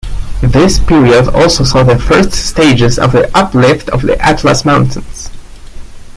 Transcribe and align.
This 0.41 0.79
period 0.79 1.27
also 1.27 1.63
saw 1.63 1.83
the 1.83 1.99
first 1.99 2.31
stages 2.33 2.97
of 2.97 3.11
the 3.11 3.29
uplift 3.37 3.87
of 3.89 4.01
the 4.01 4.19
Atlas 4.19 4.65
Mountains. 4.65 5.29